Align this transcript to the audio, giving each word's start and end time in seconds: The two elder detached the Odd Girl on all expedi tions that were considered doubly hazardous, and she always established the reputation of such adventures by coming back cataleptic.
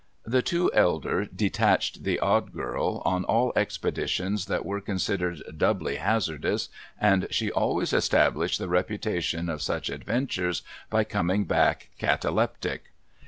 The 0.25 0.41
two 0.41 0.73
elder 0.73 1.25
detached 1.25 2.03
the 2.05 2.19
Odd 2.21 2.51
Girl 2.53 3.03
on 3.05 3.23
all 3.23 3.53
expedi 3.53 4.07
tions 4.07 4.47
that 4.47 4.65
were 4.65 4.81
considered 4.81 5.43
doubly 5.55 5.97
hazardous, 5.97 6.69
and 6.99 7.27
she 7.29 7.51
always 7.51 7.93
established 7.93 8.57
the 8.57 8.67
reputation 8.67 9.47
of 9.47 9.61
such 9.61 9.91
adventures 9.91 10.63
by 10.89 11.03
coming 11.03 11.43
back 11.45 11.91
cataleptic. 11.99 12.85